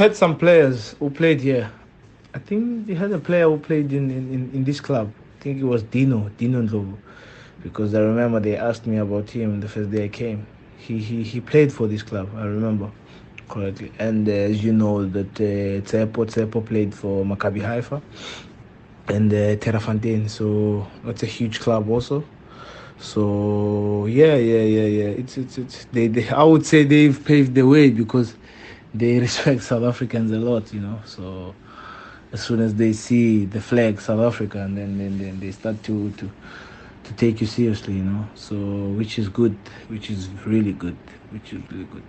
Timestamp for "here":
1.42-1.70